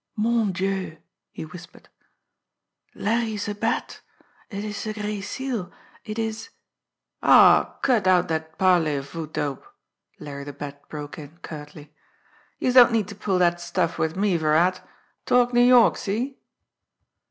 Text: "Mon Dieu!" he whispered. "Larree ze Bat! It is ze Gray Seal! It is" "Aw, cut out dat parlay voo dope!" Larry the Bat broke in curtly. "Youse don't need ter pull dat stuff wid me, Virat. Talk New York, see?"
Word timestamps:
"Mon 0.15 0.51
Dieu!" 0.51 0.97
he 1.31 1.45
whispered. 1.45 1.87
"Larree 2.95 3.37
ze 3.37 3.53
Bat! 3.53 4.01
It 4.49 4.63
is 4.63 4.77
ze 4.77 4.93
Gray 4.93 5.21
Seal! 5.21 5.71
It 6.03 6.17
is" 6.17 6.49
"Aw, 7.21 7.77
cut 7.83 8.07
out 8.07 8.27
dat 8.27 8.57
parlay 8.57 8.97
voo 9.01 9.27
dope!" 9.27 9.63
Larry 10.17 10.45
the 10.45 10.53
Bat 10.53 10.89
broke 10.89 11.19
in 11.19 11.37
curtly. 11.43 11.93
"Youse 12.57 12.73
don't 12.73 12.91
need 12.91 13.09
ter 13.09 13.15
pull 13.15 13.37
dat 13.37 13.61
stuff 13.61 13.99
wid 13.99 14.17
me, 14.17 14.37
Virat. 14.37 14.81
Talk 15.27 15.53
New 15.53 15.61
York, 15.61 15.95
see?" 15.97 16.39